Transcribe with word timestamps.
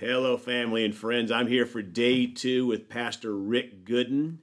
Hello, 0.00 0.36
family 0.36 0.84
and 0.84 0.94
friends. 0.94 1.32
I'm 1.32 1.48
here 1.48 1.66
for 1.66 1.82
day 1.82 2.28
two 2.28 2.68
with 2.68 2.88
Pastor 2.88 3.36
Rick 3.36 3.84
Gooden 3.84 4.36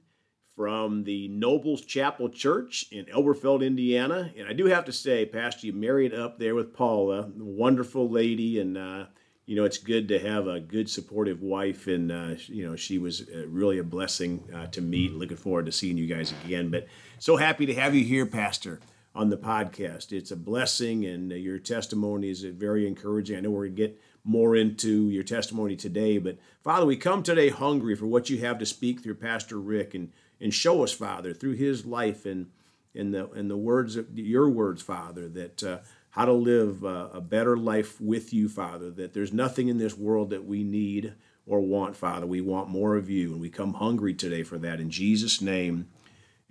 from 0.54 1.04
the 1.04 1.28
Nobles 1.28 1.80
Chapel 1.80 2.28
Church 2.28 2.84
in 2.92 3.06
Elberfeld, 3.06 3.64
Indiana. 3.64 4.34
And 4.36 4.46
I 4.46 4.52
do 4.52 4.66
have 4.66 4.84
to 4.84 4.92
say, 4.92 5.24
Pastor, 5.24 5.68
you 5.68 5.72
married 5.72 6.12
up 6.12 6.38
there 6.38 6.54
with 6.54 6.74
Paula, 6.74 7.30
wonderful 7.38 8.10
lady, 8.10 8.60
and 8.60 8.76
uh, 8.76 9.06
you 9.46 9.56
know 9.56 9.64
it's 9.64 9.78
good 9.78 10.08
to 10.08 10.18
have 10.18 10.46
a 10.46 10.60
good, 10.60 10.90
supportive 10.90 11.40
wife. 11.40 11.86
And 11.86 12.12
uh, 12.12 12.34
you 12.48 12.68
know 12.68 12.76
she 12.76 12.98
was 12.98 13.22
uh, 13.22 13.46
really 13.48 13.78
a 13.78 13.82
blessing 13.82 14.46
uh, 14.54 14.66
to 14.66 14.82
meet. 14.82 15.14
Looking 15.14 15.38
forward 15.38 15.64
to 15.64 15.72
seeing 15.72 15.96
you 15.96 16.06
guys 16.06 16.34
again. 16.44 16.70
But 16.70 16.86
so 17.18 17.38
happy 17.38 17.64
to 17.64 17.74
have 17.74 17.94
you 17.94 18.04
here, 18.04 18.26
Pastor 18.26 18.78
on 19.16 19.30
the 19.30 19.38
podcast. 19.38 20.12
It's 20.12 20.30
a 20.30 20.36
blessing, 20.36 21.06
and 21.06 21.32
uh, 21.32 21.36
your 21.36 21.58
testimony 21.58 22.28
is 22.28 22.42
very 22.42 22.86
encouraging. 22.86 23.38
I 23.38 23.40
know 23.40 23.50
we're 23.50 23.64
to 23.64 23.70
get 23.70 23.98
more 24.26 24.56
into 24.56 25.08
your 25.08 25.22
testimony 25.22 25.76
today. 25.76 26.18
But 26.18 26.38
Father, 26.62 26.84
we 26.84 26.96
come 26.96 27.22
today 27.22 27.48
hungry 27.48 27.94
for 27.94 28.06
what 28.06 28.28
you 28.28 28.38
have 28.38 28.58
to 28.58 28.66
speak 28.66 29.00
through 29.00 29.14
Pastor 29.14 29.58
Rick 29.58 29.94
and 29.94 30.12
and 30.40 30.52
show 30.52 30.82
us, 30.82 30.92
Father, 30.92 31.32
through 31.32 31.54
his 31.54 31.86
life 31.86 32.26
and 32.26 32.48
in 32.94 33.12
the 33.12 33.30
in 33.32 33.48
the 33.48 33.56
words 33.56 33.96
of 33.96 34.18
your 34.18 34.48
words, 34.50 34.82
Father, 34.82 35.28
that 35.28 35.62
uh, 35.62 35.78
how 36.10 36.24
to 36.24 36.32
live 36.32 36.84
uh, 36.84 37.08
a 37.12 37.20
better 37.20 37.56
life 37.56 38.00
with 38.00 38.32
you, 38.32 38.48
Father. 38.48 38.90
That 38.90 39.14
there's 39.14 39.32
nothing 39.32 39.68
in 39.68 39.78
this 39.78 39.96
world 39.96 40.30
that 40.30 40.44
we 40.44 40.64
need 40.64 41.14
or 41.46 41.60
want, 41.60 41.96
Father. 41.96 42.26
We 42.26 42.40
want 42.40 42.68
more 42.68 42.96
of 42.96 43.08
you, 43.08 43.32
and 43.32 43.40
we 43.40 43.48
come 43.48 43.74
hungry 43.74 44.14
today 44.14 44.42
for 44.42 44.58
that. 44.58 44.80
In 44.80 44.90
Jesus' 44.90 45.40
name, 45.40 45.88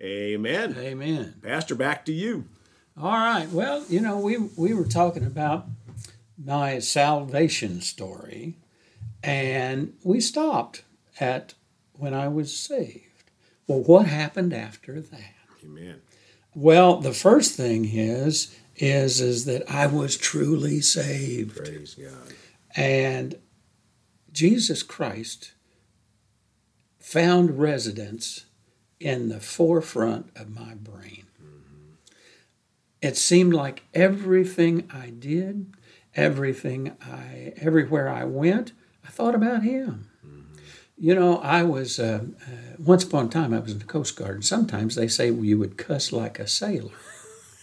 Amen. 0.01 0.75
Amen. 0.77 1.35
Pastor, 1.41 1.75
back 1.75 2.05
to 2.05 2.13
you. 2.13 2.45
All 2.97 3.11
right. 3.11 3.49
Well, 3.49 3.85
you 3.89 4.01
know, 4.01 4.19
we 4.19 4.37
we 4.55 4.73
were 4.73 4.85
talking 4.85 5.25
about 5.25 5.67
my 6.37 6.79
salvation 6.79 7.81
story, 7.81 8.57
and 9.23 9.93
we 10.03 10.19
stopped 10.19 10.83
at 11.19 11.53
when 11.93 12.13
I 12.13 12.27
was 12.27 12.55
saved. 12.55 13.31
Well, 13.67 13.81
what 13.81 14.05
happened 14.05 14.53
after 14.53 15.01
that? 15.01 15.35
Amen. 15.63 16.01
Well, 16.53 16.99
the 16.99 17.13
first 17.13 17.55
thing 17.55 17.85
is 17.85 18.55
is 18.75 19.21
is 19.21 19.45
that 19.45 19.69
I 19.69 19.87
was 19.87 20.17
truly 20.17 20.81
saved. 20.81 21.57
Praise 21.57 21.95
God. 21.95 22.33
And 22.75 23.35
Jesus 24.31 24.83
Christ 24.83 25.53
found 26.99 27.57
residence 27.57 28.45
in 28.99 29.29
the 29.29 29.39
forefront 29.39 30.29
of 30.35 30.49
my 30.49 30.73
brain. 30.75 31.25
It 33.05 33.17
seemed 33.17 33.53
like 33.53 33.83
everything 33.93 34.89
I 34.91 35.11
did, 35.11 35.67
everything 36.15 36.97
I, 36.99 37.53
everywhere 37.55 38.09
I 38.09 38.23
went, 38.23 38.71
I 39.05 39.09
thought 39.09 39.35
about 39.35 39.61
him. 39.61 40.09
Mm-hmm. 40.25 40.55
You 40.97 41.13
know, 41.13 41.37
I 41.37 41.61
was, 41.61 41.99
uh, 41.99 42.23
uh, 42.47 42.51
once 42.79 43.03
upon 43.03 43.27
a 43.27 43.29
time, 43.29 43.53
I 43.53 43.59
was 43.59 43.73
in 43.73 43.77
the 43.77 43.85
Coast 43.85 44.15
Guard. 44.15 44.37
And 44.37 44.45
sometimes 44.45 44.95
they 44.95 45.07
say 45.07 45.29
well, 45.29 45.45
you 45.45 45.59
would 45.59 45.77
cuss 45.77 46.11
like 46.11 46.39
a 46.39 46.47
sailor. 46.47 46.95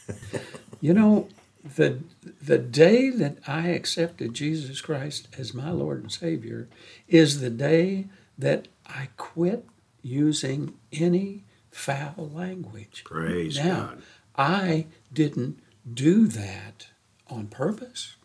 you 0.80 0.94
know, 0.94 1.28
the, 1.64 1.98
the 2.40 2.58
day 2.58 3.10
that 3.10 3.38
I 3.44 3.70
accepted 3.70 4.34
Jesus 4.34 4.80
Christ 4.80 5.26
as 5.36 5.52
my 5.52 5.70
Lord 5.70 6.02
and 6.02 6.12
Savior 6.12 6.68
is 7.08 7.40
the 7.40 7.50
day 7.50 8.06
that 8.38 8.68
I 8.86 9.08
quit 9.16 9.66
using 10.02 10.74
any 10.92 11.42
foul 11.72 12.30
language. 12.32 13.02
Praise 13.04 13.58
now, 13.58 13.80
God. 13.80 14.02
I 14.36 14.86
didn't 15.12 15.58
do 15.92 16.26
that 16.28 16.88
on 17.28 17.46
purpose. 17.48 18.16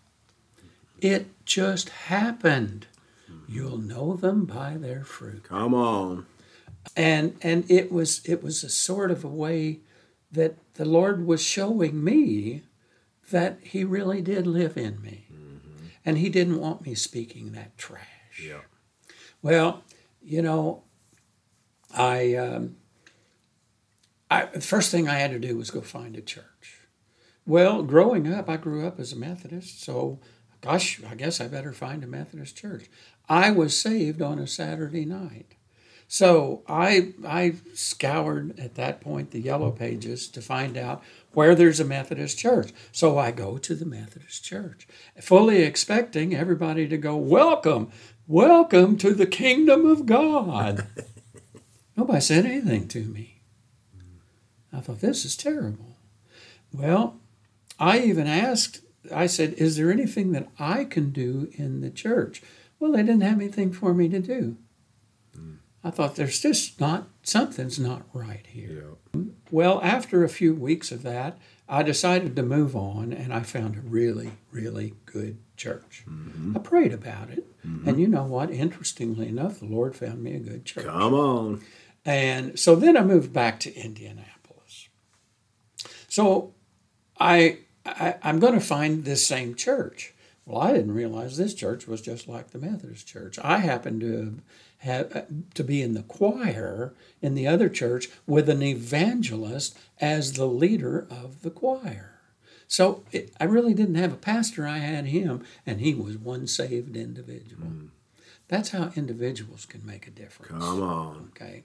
It 0.99 1.27
just 1.45 1.89
happened. 1.89 2.87
You'll 3.47 3.77
know 3.77 4.15
them 4.15 4.45
by 4.45 4.77
their 4.77 5.03
fruit. 5.03 5.43
Come 5.43 5.73
on. 5.73 6.25
And 6.95 7.37
and 7.41 7.69
it 7.69 7.91
was 7.91 8.21
it 8.25 8.43
was 8.43 8.63
a 8.63 8.69
sort 8.69 9.11
of 9.11 9.23
a 9.23 9.29
way 9.29 9.79
that 10.31 10.57
the 10.73 10.85
Lord 10.85 11.25
was 11.25 11.41
showing 11.41 12.03
me 12.03 12.63
that 13.31 13.59
He 13.61 13.83
really 13.83 14.21
did 14.21 14.47
live 14.47 14.77
in 14.77 15.01
me, 15.01 15.27
mm-hmm. 15.31 15.87
and 16.05 16.17
He 16.17 16.29
didn't 16.29 16.59
want 16.59 16.85
me 16.85 16.95
speaking 16.95 17.51
that 17.53 17.77
trash. 17.77 18.41
Yeah. 18.41 18.61
Well, 19.41 19.83
you 20.21 20.41
know, 20.41 20.83
I, 21.93 22.35
um, 22.35 22.77
I 24.29 24.45
the 24.45 24.61
first 24.61 24.91
thing 24.91 25.07
I 25.07 25.15
had 25.15 25.31
to 25.31 25.39
do 25.39 25.57
was 25.57 25.71
go 25.71 25.81
find 25.81 26.15
a 26.17 26.21
church. 26.21 26.81
Well, 27.45 27.83
growing 27.83 28.31
up, 28.31 28.49
I 28.49 28.57
grew 28.57 28.85
up 28.85 28.99
as 28.99 29.13
a 29.13 29.17
Methodist, 29.17 29.81
so 29.81 30.19
gosh, 30.61 31.01
I 31.09 31.15
guess 31.15 31.39
I 31.39 31.47
better 31.47 31.71
find 31.71 32.03
a 32.03 32.07
Methodist 32.07 32.57
church. 32.57 32.85
I 33.29 33.51
was 33.51 33.79
saved 33.79 34.21
on 34.21 34.39
a 34.39 34.47
Saturday 34.47 35.05
night. 35.05 35.55
So 36.09 36.63
I 36.67 37.13
I 37.25 37.55
scoured 37.73 38.57
at 38.59 38.75
that 38.75 39.01
point 39.01 39.31
the 39.31 39.41
yellow 39.41 39.71
pages 39.71 40.27
to 40.29 40.41
find 40.41 40.77
out 40.77 41.03
where 41.33 41.53
there's 41.53 41.79
a 41.79 41.85
Methodist 41.85 42.37
church. 42.37 42.71
So 42.91 43.17
I 43.17 43.31
go 43.31 43.57
to 43.57 43.75
the 43.75 43.85
Methodist 43.85 44.43
church, 44.43 44.87
fully 45.21 45.63
expecting 45.63 46.33
everybody 46.33 46.87
to 46.87 46.97
go, 46.97 47.17
"Welcome, 47.17 47.91
welcome 48.25 48.97
to 48.97 49.13
the 49.13 49.25
kingdom 49.25 49.85
of 49.85 50.05
God." 50.05 50.87
Nobody 51.97 52.21
said 52.21 52.45
anything 52.45 52.87
to 52.89 53.03
me. 53.03 53.36
I 54.73 54.81
thought 54.81 55.01
this 55.01 55.25
is 55.25 55.35
terrible. 55.35 55.97
Well, 56.73 57.19
I 57.79 57.99
even 57.99 58.27
asked. 58.27 58.81
I 59.13 59.27
said, 59.27 59.53
"Is 59.53 59.77
there 59.77 59.91
anything 59.91 60.31
that 60.33 60.49
I 60.59 60.83
can 60.83 61.11
do 61.11 61.49
in 61.53 61.81
the 61.81 61.89
church?" 61.89 62.41
Well, 62.79 62.91
they 62.91 63.03
didn't 63.03 63.21
have 63.21 63.39
anything 63.39 63.71
for 63.71 63.93
me 63.93 64.09
to 64.09 64.19
do. 64.19 64.57
I 65.87 65.89
thought 65.89 66.15
there's 66.15 66.41
just 66.41 66.81
not 66.81 67.07
something's 67.23 67.79
not 67.79 68.03
right 68.11 68.45
here. 68.45 68.95
Yeah. 69.13 69.21
Well, 69.51 69.79
after 69.81 70.23
a 70.23 70.29
few 70.29 70.53
weeks 70.53 70.91
of 70.91 71.01
that, 71.03 71.37
I 71.69 71.81
decided 71.81 72.35
to 72.35 72.43
move 72.43 72.75
on, 72.75 73.13
and 73.13 73.33
I 73.33 73.41
found 73.41 73.77
a 73.77 73.81
really, 73.81 74.31
really 74.51 74.95
good 75.05 75.37
church. 75.55 76.03
Mm-hmm. 76.09 76.57
I 76.57 76.59
prayed 76.59 76.91
about 76.91 77.29
it, 77.29 77.45
mm-hmm. 77.65 77.87
and 77.87 78.01
you 78.01 78.07
know 78.07 78.23
what? 78.23 78.51
Interestingly 78.51 79.29
enough, 79.29 79.59
the 79.59 79.65
Lord 79.65 79.95
found 79.95 80.21
me 80.21 80.35
a 80.35 80.39
good 80.39 80.65
church. 80.65 80.85
Come 80.85 81.13
on. 81.13 81.61
And 82.03 82.59
so 82.59 82.75
then 82.75 82.97
I 82.97 83.03
moved 83.03 83.31
back 83.31 83.59
to 83.61 83.73
Indianapolis. 83.73 84.36
So 86.17 86.55
I, 87.19 87.59
I 87.85 88.15
I'm 88.23 88.39
going 88.39 88.55
to 88.55 88.59
find 88.59 89.05
this 89.05 89.23
same 89.23 89.53
church. 89.53 90.15
Well, 90.47 90.59
I 90.59 90.73
didn't 90.73 90.95
realize 90.95 91.37
this 91.37 91.53
church 91.53 91.85
was 91.87 92.01
just 92.01 92.27
like 92.27 92.49
the 92.49 92.57
Methodist 92.57 93.05
church. 93.05 93.37
I 93.43 93.57
happened 93.59 94.01
to 94.01 94.39
have, 94.79 95.15
uh, 95.15 95.21
to 95.53 95.63
be 95.63 95.83
in 95.83 95.93
the 95.93 96.01
choir 96.01 96.95
in 97.21 97.35
the 97.35 97.45
other 97.45 97.69
church 97.69 98.07
with 98.25 98.49
an 98.49 98.63
evangelist 98.63 99.77
as 100.01 100.33
the 100.33 100.47
leader 100.47 101.05
of 101.11 101.43
the 101.43 101.51
choir. 101.51 102.19
So 102.67 103.03
it, 103.11 103.31
I 103.39 103.43
really 103.43 103.75
didn't 103.75 104.01
have 104.01 104.13
a 104.13 104.17
pastor, 104.17 104.65
I 104.65 104.79
had 104.79 105.05
him, 105.05 105.43
and 105.67 105.81
he 105.81 105.93
was 105.93 106.17
one 106.17 106.47
saved 106.47 106.97
individual. 106.97 107.67
Mm. 107.67 107.89
That's 108.47 108.69
how 108.69 108.91
individuals 108.95 109.67
can 109.67 109.85
make 109.85 110.07
a 110.07 110.11
difference. 110.23 110.65
Come 110.65 110.81
on. 110.81 111.31
Okay. 111.35 111.63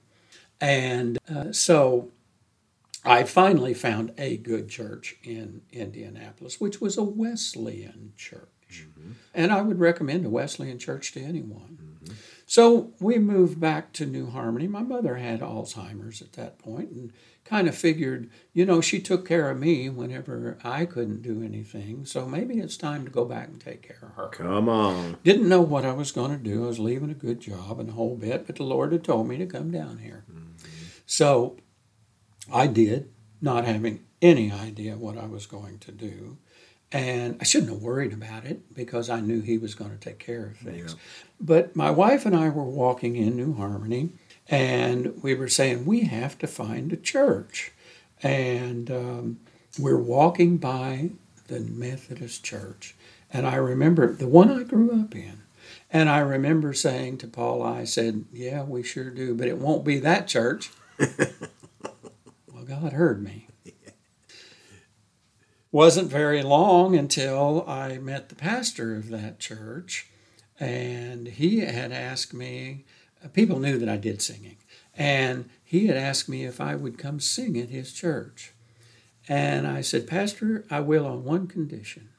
And 0.61 1.19
uh, 1.27 1.53
so 1.53 2.11
I 3.05 3.25
finally 3.25 3.75
found 3.75 4.13
a 4.17 4.37
good 4.37 4.69
church 4.69 5.17
in 5.25 5.63
Indianapolis, 5.73 6.61
which 6.61 6.81
was 6.81 6.97
a 6.97 7.03
Wesleyan 7.03 8.13
church. 8.17 8.49
Mm-hmm. 8.73 9.13
And 9.35 9.53
I 9.53 9.61
would 9.61 9.81
recommend 9.81 10.25
a 10.25 10.31
Wesleyan 10.31 10.79
church 10.79 11.13
to 11.13 11.21
anyone. 11.21 11.79
Mm-hmm. 11.83 12.15
So 12.47 12.93
we 13.01 13.19
moved 13.19 13.59
back 13.59 13.93
to 13.95 14.07
New 14.07 14.31
Harmony. 14.31 14.69
My 14.69 14.83
mother 14.83 15.17
had 15.17 15.41
Alzheimer's 15.41 16.21
at 16.21 16.35
that 16.35 16.59
point 16.59 16.91
and 16.91 17.13
kind 17.45 17.67
of 17.67 17.75
figured, 17.75 18.31
you 18.53 18.65
know, 18.65 18.81
she 18.81 19.01
took 19.01 19.27
care 19.27 19.51
of 19.51 19.59
me 19.59 19.89
whenever 19.89 20.59
I 20.63 20.85
couldn't 20.85 21.23
do 21.23 21.43
anything. 21.43 22.05
So 22.05 22.27
maybe 22.27 22.59
it's 22.59 22.77
time 22.77 23.05
to 23.05 23.11
go 23.11 23.25
back 23.25 23.49
and 23.49 23.61
take 23.61 23.83
care 23.83 24.03
of 24.03 24.15
her. 24.17 24.29
Come 24.29 24.69
on. 24.69 25.17
Didn't 25.25 25.49
know 25.49 25.63
what 25.63 25.85
I 25.85 25.93
was 25.93 26.13
going 26.13 26.31
to 26.31 26.37
do. 26.37 26.65
I 26.65 26.69
was 26.69 26.79
leaving 26.79 27.11
a 27.11 27.15
good 27.15 27.41
job 27.41 27.81
and 27.81 27.89
a 27.89 27.93
whole 27.93 28.17
bit, 28.17 28.47
but 28.47 28.57
the 28.57 28.65
Lord 28.65 28.93
had 28.93 29.05
told 29.05 29.29
me 29.29 29.39
to 29.39 29.47
come 29.47 29.71
down 29.71 29.99
here. 29.99 30.25
Mm-hmm. 30.31 30.67
So 31.07 31.57
I 32.51 32.67
did, 32.67 33.11
not 33.41 33.65
having 33.65 34.05
any 34.21 34.51
idea 34.53 34.97
what 34.97 35.19
I 35.19 35.27
was 35.27 35.47
going 35.47 35.79
to 35.81 35.93
do. 35.93 36.39
And 36.91 37.39
I 37.41 37.45
shouldn't 37.45 37.73
have 37.73 37.83
worried 37.83 38.13
about 38.13 38.45
it 38.45 38.75
because 38.75 39.09
I 39.09 39.21
knew 39.21 39.41
he 39.41 39.57
was 39.57 39.75
going 39.75 39.91
to 39.91 39.97
take 39.97 40.19
care 40.19 40.47
of 40.47 40.59
things. 40.59 40.93
Yeah. 40.93 41.01
But 41.41 41.75
my 41.75 41.91
wife 41.91 42.27
and 42.27 42.37
I 42.37 42.51
were 42.51 42.65
walking 42.65 43.17
in 43.17 43.37
New 43.37 43.55
Harmony 43.55 44.11
and 44.49 45.23
we 45.23 45.35
were 45.35 45.49
saying, 45.49 45.87
we 45.87 46.01
have 46.01 46.39
to 46.39 46.47
find 46.47 46.93
a 46.93 46.97
church. 46.97 47.73
And 48.23 48.91
um, 48.91 49.41
we're 49.79 50.01
walking 50.01 50.59
by 50.59 51.13
the 51.47 51.61
Methodist 51.61 52.45
church. 52.45 52.95
And 53.33 53.47
I 53.47 53.57
remember 53.57 54.13
the 54.13 54.29
one 54.29 54.51
I 54.51 54.63
grew 54.63 55.01
up 55.01 55.15
in. 55.15 55.43
And 55.91 56.09
I 56.09 56.19
remember 56.19 56.73
saying 56.75 57.19
to 57.19 57.27
Paul, 57.27 57.63
I 57.63 57.85
said, 57.85 58.25
Yeah, 58.33 58.63
we 58.65 58.83
sure 58.83 59.11
do, 59.11 59.35
but 59.35 59.49
it 59.49 59.59
won't 59.59 59.85
be 59.85 59.99
that 60.01 60.29
church. 60.29 60.71
God 62.81 62.93
heard 62.93 63.23
me 63.23 63.49
wasn't 65.73 66.11
very 66.11 66.43
long 66.43 66.95
until 66.95 67.65
I 67.67 67.97
met 67.97 68.29
the 68.29 68.35
pastor 68.35 68.95
of 68.95 69.09
that 69.09 69.41
church. 69.41 70.09
and 70.61 71.27
he 71.27 71.61
had 71.61 71.91
asked 71.91 72.33
me. 72.33 72.85
People 73.33 73.59
knew 73.59 73.79
that 73.79 73.89
I 73.89 73.97
did 73.97 74.21
singing, 74.23 74.59
and 74.97 75.49
he 75.65 75.87
had 75.87 75.97
asked 75.97 76.29
me 76.29 76.45
if 76.45 76.61
I 76.61 76.77
would 76.77 76.99
come 76.99 77.19
sing 77.19 77.59
at 77.59 77.71
his 77.71 77.93
church. 77.93 78.53
And 79.29 79.67
I 79.67 79.81
said, 79.81 80.07
Pastor, 80.07 80.65
I 80.71 80.81
will 80.81 81.07
on 81.07 81.25
one 81.25 81.47
condition. 81.47 82.11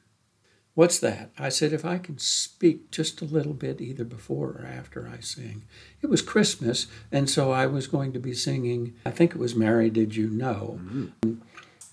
What's 0.74 0.98
that? 0.98 1.30
I 1.38 1.50
said, 1.50 1.72
if 1.72 1.84
I 1.84 1.98
can 1.98 2.18
speak 2.18 2.90
just 2.90 3.22
a 3.22 3.26
little 3.26 3.52
bit 3.52 3.80
either 3.80 4.02
before 4.02 4.48
or 4.48 4.66
after 4.66 5.08
I 5.08 5.20
sing. 5.20 5.62
It 6.02 6.08
was 6.08 6.20
Christmas, 6.20 6.88
and 7.12 7.30
so 7.30 7.52
I 7.52 7.66
was 7.66 7.86
going 7.86 8.12
to 8.12 8.18
be 8.18 8.34
singing, 8.34 8.94
I 9.06 9.12
think 9.12 9.30
it 9.30 9.38
was 9.38 9.54
Mary 9.54 9.88
Did 9.88 10.16
You 10.16 10.28
Know? 10.28 10.80
Mm-hmm. 10.82 11.34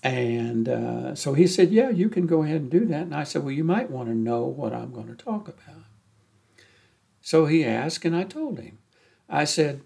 And 0.02 0.68
uh, 0.68 1.14
so 1.14 1.34
he 1.34 1.46
said, 1.46 1.70
Yeah, 1.70 1.90
you 1.90 2.08
can 2.08 2.26
go 2.26 2.42
ahead 2.42 2.62
and 2.62 2.70
do 2.70 2.84
that. 2.86 3.02
And 3.02 3.14
I 3.14 3.22
said, 3.22 3.44
Well, 3.44 3.52
you 3.52 3.62
might 3.62 3.88
want 3.88 4.08
to 4.08 4.16
know 4.16 4.42
what 4.44 4.72
I'm 4.72 4.92
going 4.92 5.06
to 5.06 5.14
talk 5.14 5.46
about. 5.46 5.84
So 7.20 7.46
he 7.46 7.64
asked, 7.64 8.04
and 8.04 8.16
I 8.16 8.24
told 8.24 8.58
him. 8.58 8.78
I 9.28 9.44
said, 9.44 9.82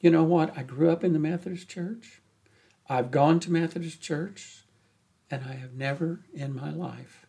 You 0.00 0.10
know 0.10 0.24
what? 0.24 0.56
I 0.58 0.64
grew 0.64 0.90
up 0.90 1.04
in 1.04 1.12
the 1.12 1.20
Methodist 1.20 1.68
church. 1.68 2.20
I've 2.88 3.12
gone 3.12 3.38
to 3.40 3.52
Methodist 3.52 4.00
church, 4.00 4.64
and 5.30 5.44
I 5.44 5.52
have 5.54 5.74
never 5.74 6.22
in 6.34 6.52
my 6.52 6.70
life 6.72 7.25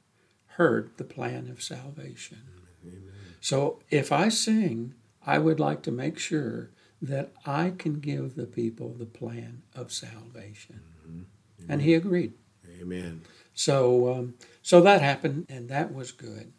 heard 0.57 0.91
the 0.97 1.03
plan 1.03 1.49
of 1.49 1.61
salvation. 1.61 2.41
Amen. 2.83 3.03
So 3.41 3.79
if 3.89 4.11
I 4.11 4.29
sing, 4.29 4.95
I 5.25 5.37
would 5.37 5.59
like 5.59 5.83
to 5.83 5.91
make 5.91 6.17
sure 6.17 6.71
that 7.01 7.31
I 7.45 7.73
can 7.77 7.99
give 7.99 8.35
the 8.35 8.47
people 8.47 8.89
the 8.89 9.05
plan 9.05 9.61
of 9.75 9.91
salvation. 9.91 10.81
Mm-hmm. 11.07 11.71
And 11.71 11.81
he 11.81 11.93
agreed. 11.93 12.33
Amen. 12.81 13.21
So, 13.53 14.13
um, 14.13 14.33
so 14.61 14.81
that 14.81 15.01
happened, 15.01 15.45
and 15.49 15.69
that 15.69 15.93
was 15.93 16.11
good. 16.11 16.53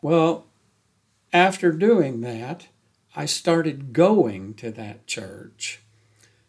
Well, 0.00 0.46
after 1.32 1.72
doing 1.72 2.20
that, 2.22 2.68
I 3.16 3.26
started 3.26 3.92
going 3.92 4.54
to 4.54 4.70
that 4.72 5.06
church 5.06 5.80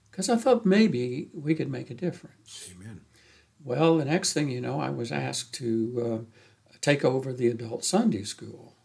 because 0.10 0.30
I 0.30 0.38
thought 0.38 0.66
maybe 0.66 1.30
we 1.34 1.56
could 1.56 1.70
make 1.70 1.90
a 1.90 1.94
difference. 1.94 2.72
Amen. 2.76 3.02
Well, 3.64 3.98
the 3.98 4.06
next 4.06 4.34
thing 4.34 4.50
you 4.50 4.62
know, 4.62 4.80
I 4.80 4.90
was 4.90 5.12
asked 5.12 5.54
to 5.56 6.26
uh, 6.30 6.36
take 6.86 7.04
over 7.04 7.34
the 7.34 7.48
adult 7.48 7.84
Sunday 7.84 8.24
school. 8.24 8.76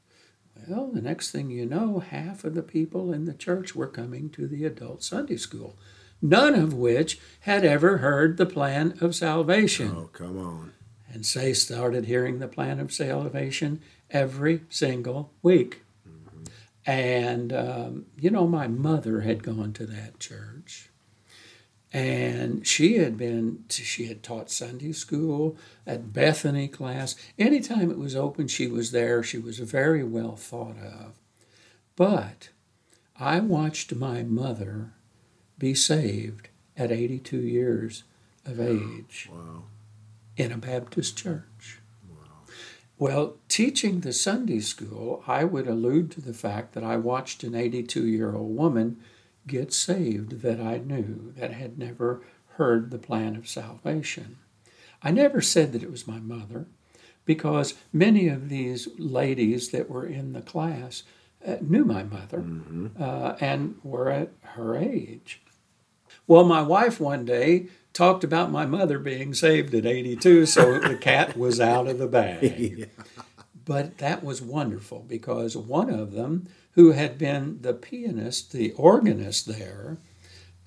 Well, 0.66 0.90
the 0.90 1.02
next 1.02 1.32
thing 1.32 1.50
you 1.50 1.66
know, 1.66 1.98
half 1.98 2.44
of 2.44 2.54
the 2.54 2.62
people 2.62 3.12
in 3.12 3.26
the 3.26 3.34
church 3.34 3.74
were 3.74 3.86
coming 3.86 4.30
to 4.30 4.46
the 4.46 4.64
adult 4.64 5.02
Sunday 5.02 5.36
school, 5.36 5.76
none 6.22 6.54
of 6.54 6.72
which 6.72 7.20
had 7.40 7.62
ever 7.62 7.98
heard 7.98 8.38
the 8.38 8.46
plan 8.46 8.96
of 9.02 9.14
salvation. 9.14 9.94
Oh, 9.94 10.08
come 10.14 10.38
on. 10.38 10.72
And 11.12 11.26
say 11.26 11.52
started 11.52 12.06
hearing 12.06 12.38
the 12.38 12.48
plan 12.48 12.80
of 12.80 12.90
salvation 12.90 13.82
every 14.10 14.62
single 14.70 15.32
week. 15.42 15.82
Mm-hmm. 16.08 16.44
And, 16.86 17.52
um, 17.52 18.06
you 18.18 18.30
know, 18.30 18.46
my 18.46 18.66
mother 18.66 19.20
had 19.20 19.42
gone 19.42 19.74
to 19.74 19.84
that 19.86 20.18
church 20.18 20.88
and 21.92 22.64
she 22.66 22.98
had 22.98 23.16
been 23.16 23.64
she 23.68 24.06
had 24.06 24.22
taught 24.22 24.50
sunday 24.50 24.92
school 24.92 25.56
at 25.86 26.12
bethany 26.12 26.68
class 26.68 27.16
anytime 27.38 27.90
it 27.90 27.98
was 27.98 28.14
open 28.14 28.46
she 28.46 28.66
was 28.66 28.92
there 28.92 29.22
she 29.22 29.38
was 29.38 29.58
very 29.58 30.04
well 30.04 30.36
thought 30.36 30.78
of 30.78 31.14
but 31.96 32.50
i 33.18 33.40
watched 33.40 33.94
my 33.94 34.22
mother 34.22 34.92
be 35.58 35.74
saved 35.74 36.48
at 36.76 36.92
82 36.92 37.38
years 37.38 38.04
of 38.46 38.60
age 38.60 39.28
wow. 39.32 39.64
in 40.36 40.52
a 40.52 40.58
baptist 40.58 41.18
church 41.18 41.80
wow. 42.08 42.16
well 42.98 43.36
teaching 43.48 44.00
the 44.00 44.12
sunday 44.12 44.60
school 44.60 45.24
i 45.26 45.42
would 45.42 45.66
allude 45.66 46.12
to 46.12 46.20
the 46.20 46.34
fact 46.34 46.72
that 46.74 46.84
i 46.84 46.96
watched 46.96 47.42
an 47.42 47.56
82 47.56 48.06
year 48.06 48.36
old 48.36 48.56
woman 48.56 49.00
get 49.50 49.72
saved 49.72 50.42
that 50.42 50.60
I 50.60 50.78
knew 50.78 51.32
that 51.36 51.52
had 51.52 51.78
never 51.78 52.22
heard 52.54 52.90
the 52.90 52.98
plan 52.98 53.36
of 53.36 53.48
salvation. 53.48 54.38
I 55.02 55.10
never 55.10 55.40
said 55.40 55.72
that 55.72 55.82
it 55.82 55.90
was 55.90 56.06
my 56.06 56.20
mother 56.20 56.66
because 57.24 57.74
many 57.92 58.28
of 58.28 58.48
these 58.48 58.88
ladies 58.98 59.70
that 59.70 59.90
were 59.90 60.06
in 60.06 60.32
the 60.32 60.42
class 60.42 61.02
uh, 61.46 61.56
knew 61.60 61.84
my 61.84 62.02
mother 62.02 62.38
mm-hmm. 62.38 62.88
uh, 63.00 63.34
and 63.40 63.76
were 63.82 64.10
at 64.10 64.30
her 64.42 64.76
age. 64.76 65.40
Well, 66.26 66.44
my 66.44 66.62
wife 66.62 67.00
one 67.00 67.24
day 67.24 67.66
talked 67.92 68.24
about 68.24 68.52
my 68.52 68.66
mother 68.66 68.98
being 68.98 69.34
saved 69.34 69.74
at 69.74 69.86
82, 69.86 70.46
so 70.46 70.78
the 70.78 70.96
cat 70.96 71.36
was 71.36 71.60
out 71.60 71.88
of 71.88 71.98
the 71.98 72.06
bag. 72.06 72.58
yeah. 72.78 72.84
But 73.70 73.98
that 73.98 74.24
was 74.24 74.42
wonderful 74.42 75.04
because 75.06 75.56
one 75.56 75.90
of 75.90 76.10
them 76.10 76.48
who 76.72 76.90
had 76.90 77.16
been 77.18 77.62
the 77.62 77.72
pianist, 77.72 78.50
the 78.50 78.72
organist 78.72 79.46
there, 79.46 79.98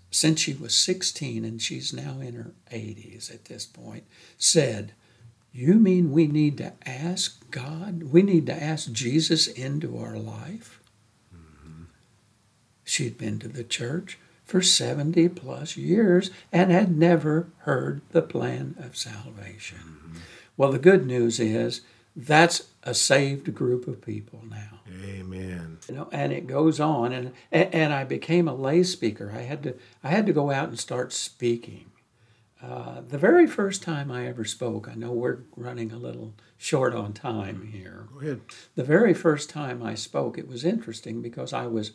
since 0.10 0.40
she 0.40 0.54
was 0.54 0.74
16 0.74 1.44
and 1.44 1.62
she's 1.62 1.92
now 1.92 2.22
in 2.22 2.36
her 2.36 2.54
80s 2.72 3.30
at 3.30 3.44
this 3.44 3.66
point, 3.66 4.06
said, 4.38 4.94
You 5.52 5.74
mean 5.74 6.14
we 6.14 6.28
need 6.28 6.58
to 6.60 6.72
ask 6.86 7.52
God? 7.52 8.04
We 8.04 8.22
need 8.22 8.46
to 8.46 8.64
ask 8.64 8.90
Jesus 8.94 9.48
into 9.48 9.98
our 9.98 10.18
life? 10.18 10.80
Mm-hmm. 11.36 11.84
She'd 12.86 13.18
been 13.18 13.38
to 13.40 13.50
the 13.50 13.66
church 13.66 14.18
for 14.46 14.62
70 14.62 15.28
plus 15.28 15.76
years 15.76 16.32
and 16.54 16.72
had 16.72 16.98
never 16.98 17.50
heard 17.64 18.00
the 18.14 18.22
plan 18.22 18.76
of 18.80 18.96
salvation. 18.96 19.80
Mm-hmm. 19.80 20.18
Well, 20.56 20.72
the 20.72 20.80
good 20.80 21.06
news 21.06 21.42
is 21.42 21.82
that's 22.16 22.68
a 22.84 22.94
saved 22.94 23.54
group 23.56 23.88
of 23.88 24.02
people 24.02 24.42
now. 24.50 24.80
Amen. 25.04 25.80
You 25.88 25.96
know, 25.96 26.10
and 26.12 26.32
it 26.32 26.48
goes 26.48 26.80
on, 26.80 27.12
and 27.12 27.34
and 27.52 27.94
I 27.94 28.04
became 28.04 28.48
a 28.48 28.54
lay 28.54 28.84
speaker. 28.84 29.34
I 29.36 29.42
had 29.42 29.64
to 29.64 29.76
I 30.04 30.10
had 30.10 30.26
to 30.28 30.34
go 30.34 30.52
out 30.52 30.70
and 30.70 30.80
start 30.80 31.14
speaking. 31.14 31.86
Uh, 32.62 33.02
the 33.02 33.18
very 33.18 33.46
first 33.46 33.84
time 33.84 34.10
I 34.10 34.26
ever 34.28 34.46
spoke, 34.46 34.88
I 34.88 34.96
know 34.96 35.12
we're 35.12 35.40
running 35.58 35.92
a 35.92 35.98
little 35.98 36.34
short 36.58 36.96
on 36.96 37.12
time 37.12 37.70
here. 37.74 38.08
Go 38.14 38.22
ahead. 38.22 38.42
The 38.76 38.86
very 38.86 39.14
first 39.14 39.50
time 39.50 39.84
I 39.84 39.96
spoke, 39.96 40.38
it 40.38 40.48
was 40.48 40.64
interesting 40.64 41.22
because 41.22 41.52
I 41.52 41.68
was 41.68 41.92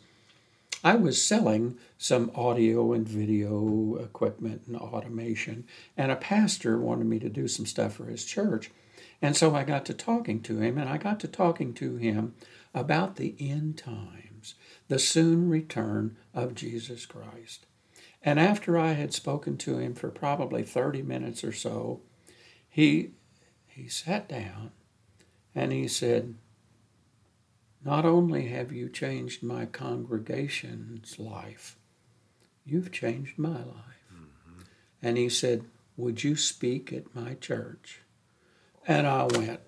I 0.83 0.95
was 0.95 1.21
selling 1.21 1.77
some 1.97 2.31
audio 2.35 2.93
and 2.93 3.07
video 3.07 3.95
equipment 3.95 4.63
and 4.67 4.77
automation, 4.77 5.65
and 5.97 6.11
a 6.11 6.15
pastor 6.15 6.77
wanted 6.77 7.07
me 7.07 7.19
to 7.19 7.29
do 7.29 7.47
some 7.47 7.65
stuff 7.65 7.93
for 7.93 8.05
his 8.05 8.23
church. 8.23 8.69
And 9.21 9.35
so 9.35 9.55
I 9.55 9.63
got 9.63 9.85
to 9.85 9.93
talking 9.93 10.41
to 10.43 10.59
him, 10.59 10.77
and 10.77 10.89
I 10.89 10.97
got 10.97 11.19
to 11.21 11.27
talking 11.27 11.73
to 11.75 11.97
him 11.97 12.35
about 12.73 13.15
the 13.15 13.35
end 13.39 13.77
times, 13.77 14.55
the 14.87 14.99
soon 14.99 15.49
return 15.49 16.17
of 16.33 16.55
Jesus 16.55 17.05
Christ. 17.05 17.65
And 18.21 18.39
after 18.39 18.77
I 18.77 18.93
had 18.93 19.13
spoken 19.13 19.57
to 19.57 19.77
him 19.77 19.93
for 19.93 20.09
probably 20.09 20.63
30 20.63 21.01
minutes 21.01 21.43
or 21.43 21.53
so, 21.53 22.01
he, 22.69 23.11
he 23.67 23.87
sat 23.87 24.27
down 24.27 24.71
and 25.55 25.71
he 25.71 25.87
said, 25.87 26.35
Not 27.83 28.05
only 28.05 28.47
have 28.47 28.71
you 28.71 28.89
changed 28.89 29.41
my 29.41 29.65
congregation's 29.65 31.17
life, 31.17 31.77
you've 32.65 32.91
changed 32.91 33.37
my 33.37 33.57
life. 33.57 34.03
Mm-hmm. 34.13 34.61
And 35.01 35.17
he 35.17 35.29
said, 35.29 35.65
Would 35.97 36.23
you 36.23 36.35
speak 36.35 36.93
at 36.93 37.15
my 37.15 37.35
church? 37.35 38.01
And 38.89 39.05
I 39.05 39.25
went, 39.25 39.59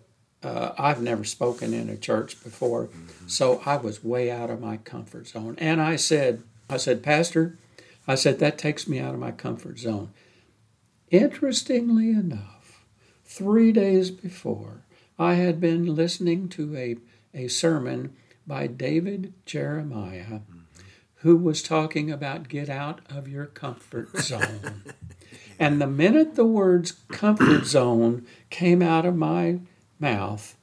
uh, 0.41 0.71
I've 0.79 0.99
never 0.99 1.23
spoken 1.23 1.75
in 1.75 1.89
a 1.89 1.95
church 1.95 2.43
before, 2.43 2.87
mm-hmm. 2.87 3.27
so 3.27 3.61
I 3.67 3.77
was 3.77 4.03
way 4.03 4.31
out 4.31 4.49
of 4.49 4.59
my 4.59 4.77
comfort 4.77 5.27
zone. 5.27 5.55
And 5.59 5.79
I 5.79 5.95
said, 5.95 6.41
I 6.67 6.77
said, 6.77 7.03
Pastor, 7.03 7.59
I 8.07 8.15
said, 8.15 8.39
that 8.39 8.57
takes 8.57 8.87
me 8.87 8.97
out 8.97 9.13
of 9.13 9.19
my 9.19 9.29
comfort 9.29 9.77
zone. 9.77 10.09
Interestingly 11.11 12.09
enough, 12.09 12.83
three 13.23 13.71
days 13.71 14.09
before, 14.09 14.81
I 15.19 15.35
had 15.35 15.61
been 15.61 15.95
listening 15.95 16.49
to 16.49 16.75
a, 16.75 16.95
a 17.31 17.47
sermon 17.47 18.15
by 18.47 18.65
David 18.65 19.35
Jeremiah, 19.45 20.39
mm-hmm. 20.39 20.60
Who 21.21 21.37
was 21.37 21.61
talking 21.61 22.11
about 22.11 22.49
get 22.49 22.69
out 22.69 22.99
of 23.09 23.27
your 23.27 23.45
comfort 23.45 24.15
zone. 24.17 24.83
and 25.59 25.79
the 25.79 25.87
minute 25.87 26.35
the 26.35 26.45
words 26.45 26.93
comfort 27.09 27.65
zone 27.65 28.25
came 28.49 28.81
out 28.81 29.05
of 29.05 29.15
my 29.15 29.59
mouth, 29.99 30.57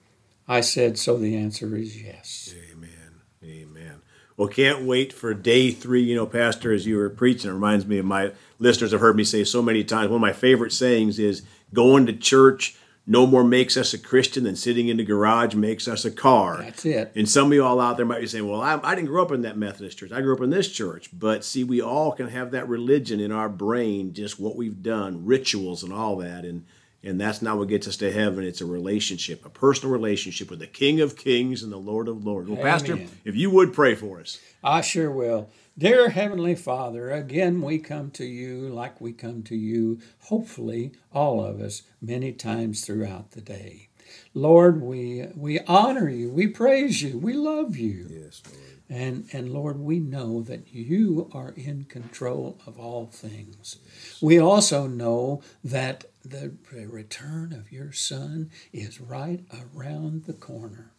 I 0.49 0.61
said, 0.61 0.99
so 0.99 1.17
the 1.17 1.37
answer 1.37 1.77
is 1.77 2.03
yes. 2.03 2.55
Amen. 2.73 3.21
Amen. 3.45 4.01
Well, 4.37 4.49
can't 4.49 4.85
wait 4.85 5.13
for 5.13 5.33
day 5.35 5.71
three. 5.71 6.03
You 6.03 6.17
know, 6.17 6.27
Pastor, 6.27 6.73
as 6.73 6.87
you 6.87 6.97
were 6.97 7.11
preaching, 7.11 7.51
it 7.51 7.55
reminds 7.55 7.87
me 7.87 7.99
of 7.99 8.07
my 8.07 8.33
listeners 8.59 8.93
have 8.93 9.01
heard 9.01 9.17
me 9.17 9.25
say 9.25 9.45
so 9.45 9.63
many 9.63 9.85
times. 9.85 10.11
One 10.11 10.17
of 10.17 10.21
my 10.21 10.33
favorite 10.33 10.73
sayings 10.73 11.19
is 11.19 11.43
going 11.73 12.07
to 12.07 12.13
church 12.13 12.77
no 13.09 13.27
more 13.27 13.43
makes 13.43 13.79
us 13.79 13.95
a 13.95 13.99
Christian 13.99 14.45
than 14.45 14.55
sitting 14.55 14.89
in 14.89 14.99
the 14.99 15.05
garage 15.05 15.55
makes 15.55 15.89
us 15.89 16.05
a 16.05 16.11
car. 16.11 16.59
That's 16.63 16.85
it. 16.85 17.11
And 17.17 17.27
some 17.27 17.47
of 17.47 17.55
you 17.55 17.65
all 17.65 17.81
out 17.81 17.97
there 17.97 18.05
might 18.05 18.21
be 18.21 18.27
saying, 18.27 18.47
well, 18.47 18.61
I, 18.61 18.79
I, 18.83 18.95
didn't 18.95 19.09
grow 19.09 19.23
up 19.23 19.33
in 19.33 19.43
that 19.43 19.57
Methodist 19.57 19.97
church. 19.97 20.13
I 20.13 20.21
grew 20.21 20.35
up 20.35 20.43
in 20.43 20.51
this 20.51 20.71
church. 20.71 21.09
But 21.13 21.43
see, 21.43 21.65
we 21.65 21.81
all 21.81 22.13
can 22.13 22.29
have 22.29 22.51
that 22.51 22.69
religion 22.69 23.19
in 23.19 23.33
our 23.33 23.49
brain, 23.49 24.13
just 24.13 24.39
what 24.39 24.57
we've 24.57 24.83
done, 24.83 25.25
rituals 25.25 25.83
and 25.83 25.93
all 25.93 26.17
that. 26.17 26.45
And 26.45 26.67
And 27.05 27.21
that's 27.21 27.41
not 27.41 27.59
what 27.59 27.69
gets 27.69 27.87
us 27.87 27.97
to 27.99 28.13
heaven. 28.13 28.45
It's 28.45 28.61
a 28.61 28.67
relationship, 28.67 29.45
a 29.47 29.51
personal 29.51 29.93
relationship 29.93 30.51
with 30.51 30.59
the 30.59 30.67
King 30.67 31.01
of 31.01 31.17
Kings 31.17 31.63
and 31.63 31.71
the 31.71 31.77
Lord 31.77 32.09
of 32.09 32.25
Lords. 32.25 32.49
Well, 32.51 32.61
Pastor, 32.61 32.99
if 33.25 33.37
you 33.37 33.51
would 33.51 33.73
pray 33.73 33.95
for 33.95 34.21
us. 34.21 34.39
I 34.65 34.81
sure 34.81 35.11
will. 35.11 35.49
Dear 35.77 36.09
Heavenly 36.09 36.57
Father, 36.57 37.13
again 37.13 37.63
we 37.63 37.79
come 37.79 38.11
to 38.13 38.25
you 38.25 38.69
like 38.69 39.01
we 39.01 39.13
come 39.13 39.45
to 39.45 39.55
you, 39.55 40.01
hopefully, 40.23 40.91
all 41.13 41.45
of 41.45 41.61
us, 41.61 41.83
many 42.03 42.33
times 42.33 42.85
throughout 42.85 43.31
the 43.31 43.41
day. 43.41 43.88
Lord, 44.35 44.81
we 44.81 45.27
we 45.35 45.61
honor 45.61 46.09
you, 46.09 46.31
we 46.31 46.47
praise 46.47 47.03
you, 47.03 47.19
we 47.19 47.33
love 47.33 47.77
you. 47.77 48.07
Yes, 48.11 48.43
Lord. 48.47 48.65
And 48.89 49.29
and 49.33 49.53
Lord, 49.53 49.79
we 49.79 49.99
know 49.99 50.43
that 50.43 50.73
you 50.73 51.31
are 51.33 51.53
in 51.57 51.85
control 51.85 52.59
of 52.67 52.79
all 52.79 53.07
things. 53.07 53.77
We 54.23 54.39
also 54.39 54.87
know 54.87 55.43
that 55.63 56.05
the 56.25 56.53
return 56.73 57.53
of 57.53 57.73
your 57.73 57.93
son 57.93 58.51
is 58.73 59.01
right 59.01 59.45
around 59.75 60.25
the 60.25 60.33
corner. 60.33 60.93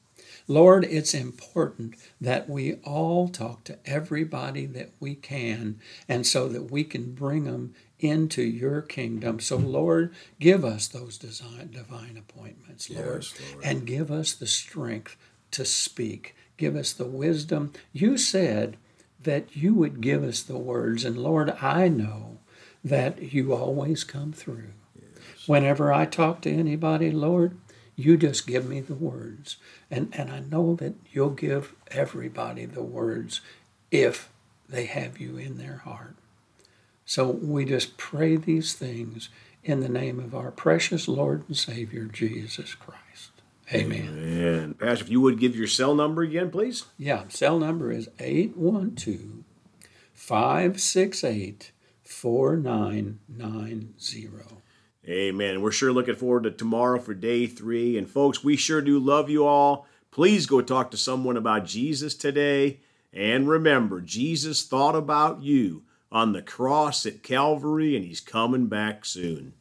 Lord, 0.49 0.83
it's 0.83 1.13
important 1.13 1.93
that 2.19 2.49
we 2.49 2.73
all 2.83 3.29
talk 3.29 3.63
to 3.65 3.77
everybody 3.85 4.65
that 4.65 4.89
we 4.99 5.13
can, 5.13 5.79
and 6.09 6.25
so 6.25 6.47
that 6.49 6.71
we 6.71 6.83
can 6.83 7.13
bring 7.13 7.43
them 7.43 7.75
into 7.99 8.41
your 8.41 8.81
kingdom. 8.81 9.39
So, 9.39 9.57
Lord, 9.57 10.11
give 10.39 10.65
us 10.65 10.87
those 10.87 11.19
design, 11.19 11.69
divine 11.71 12.17
appointments, 12.17 12.89
Lord, 12.89 13.23
Yes, 13.23 13.33
Lord. 13.53 13.63
and 13.63 13.85
give 13.85 14.09
us 14.09 14.33
the 14.33 14.47
strength 14.47 15.15
to 15.51 15.63
speak. 15.65 16.35
Give 16.57 16.75
us 16.75 16.93
the 16.93 17.05
wisdom. 17.05 17.71
You 17.93 18.17
said 18.17 18.75
that 19.21 19.55
you 19.55 19.75
would 19.75 20.01
give 20.01 20.23
us 20.23 20.41
the 20.41 20.57
words, 20.57 21.05
and 21.05 21.15
Lord, 21.17 21.51
I 21.61 21.89
know 21.89 22.39
that 22.83 23.33
you 23.33 23.53
always 23.53 24.03
come 24.03 24.31
through. 24.33 24.71
Whenever 25.45 25.93
I 25.93 26.05
talk 26.05 26.41
to 26.41 26.51
anybody, 26.51 27.11
Lord, 27.11 27.57
you 27.99 28.17
just 28.17 28.47
give 28.47 28.67
me 28.67 28.79
the 28.79 28.95
words. 28.95 29.57
And, 29.91 30.09
and 30.13 30.31
I 30.31 30.39
know 30.39 30.73
that 30.75 30.95
you'll 31.11 31.31
give 31.31 31.75
everybody 31.91 32.65
the 32.65 32.81
words 32.81 33.41
if 33.91 34.29
they 34.67 34.85
have 34.85 35.19
you 35.19 35.37
in 35.37 35.57
their 35.57 35.77
heart. 35.77 36.15
So 37.05 37.29
we 37.29 37.65
just 37.65 37.97
pray 37.97 38.37
these 38.37 38.73
things 38.73 39.29
in 39.63 39.81
the 39.81 39.89
name 39.89 40.19
of 40.19 40.33
our 40.33 40.51
precious 40.51 41.07
Lord 41.07 41.43
and 41.47 41.57
Savior, 41.57 42.05
Jesus 42.05 42.75
Christ. 42.75 43.31
Amen. 43.73 44.07
And 44.07 44.79
Pastor, 44.79 45.03
if 45.03 45.09
you 45.09 45.21
would 45.21 45.39
give 45.39 45.55
your 45.55 45.67
cell 45.67 45.93
number 45.93 46.21
again, 46.21 46.49
please. 46.49 46.85
Yeah, 46.97 47.23
cell 47.27 47.59
number 47.59 47.91
is 47.91 48.09
812 48.19 49.43
568 50.13 51.71
4990. 52.03 54.59
Amen. 55.07 55.61
We're 55.61 55.71
sure 55.71 55.93
looking 55.93 56.15
forward 56.15 56.43
to 56.43 56.51
tomorrow 56.51 56.99
for 56.99 57.13
day 57.13 57.47
three. 57.47 57.97
And 57.97 58.09
folks, 58.09 58.43
we 58.43 58.55
sure 58.55 58.81
do 58.81 58.99
love 58.99 59.29
you 59.29 59.45
all. 59.45 59.87
Please 60.11 60.45
go 60.45 60.61
talk 60.61 60.91
to 60.91 60.97
someone 60.97 61.37
about 61.37 61.65
Jesus 61.65 62.15
today. 62.15 62.79
And 63.13 63.47
remember, 63.47 64.01
Jesus 64.01 64.65
thought 64.65 64.95
about 64.95 65.41
you 65.41 65.83
on 66.11 66.33
the 66.33 66.41
cross 66.41 67.05
at 67.05 67.23
Calvary, 67.23 67.95
and 67.95 68.03
he's 68.03 68.19
coming 68.19 68.67
back 68.67 69.05
soon. 69.05 69.53